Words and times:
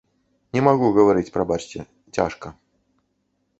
Не 0.55 0.63
магу 0.67 0.87
гаварыць, 0.95 1.29
прабачце, 1.37 1.79
цяжка. 2.19 2.47